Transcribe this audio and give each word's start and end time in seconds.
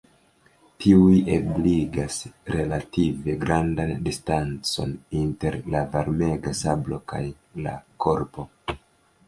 Tiuj 0.83 1.17
ebligas 1.33 2.17
relative 2.55 3.35
grandan 3.45 3.93
distancon 4.09 4.97
inter 5.21 5.61
la 5.75 5.85
varmega 5.95 6.57
sablo 6.65 7.03
kaj 7.13 7.25
la 7.69 7.79
korpo. 8.07 8.51